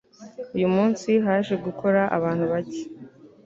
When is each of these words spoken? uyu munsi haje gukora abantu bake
uyu 0.55 0.67
munsi 0.75 1.09
haje 1.25 1.53
gukora 1.65 2.01
abantu 2.17 2.43
bake 2.51 2.83